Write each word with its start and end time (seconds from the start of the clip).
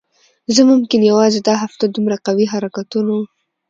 زه 0.55 0.61
ممکن 0.71 1.01
یوازی 1.11 1.39
دا 1.47 1.53
هفته 1.63 1.83
دومره 1.93 2.17
قوي 2.25 2.45
حرکتونو 2.53 3.17